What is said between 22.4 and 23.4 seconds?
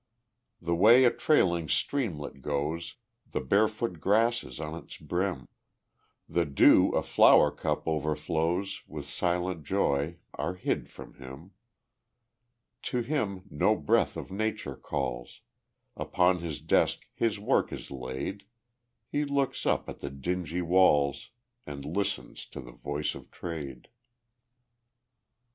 to the voice of